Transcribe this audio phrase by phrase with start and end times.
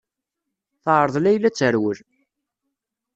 [0.83, 1.99] Teɛreḍ Layla ad terwel.